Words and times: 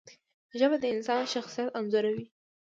ژبه 0.59 0.77
د 0.79 0.85
انسان 0.95 1.21
شخصیت 1.33 1.69
انځوروي 1.79 2.25